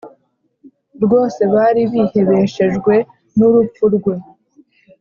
[1.03, 2.93] Rwose bari bihebeshejwe
[3.37, 4.13] n’ urupfu rwe